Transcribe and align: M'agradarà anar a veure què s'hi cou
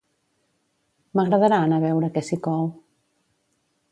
M'agradarà 1.19 1.59
anar 1.67 1.79
a 1.81 1.85
veure 1.87 2.11
què 2.17 2.25
s'hi 2.29 2.41
cou 2.49 2.67